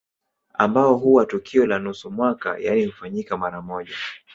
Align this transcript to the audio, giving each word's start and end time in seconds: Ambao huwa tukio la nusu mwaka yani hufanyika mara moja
Ambao 0.53 0.95
huwa 0.97 1.25
tukio 1.25 1.65
la 1.65 1.79
nusu 1.79 2.11
mwaka 2.11 2.57
yani 2.57 2.85
hufanyika 2.85 3.37
mara 3.37 3.61
moja 3.61 3.95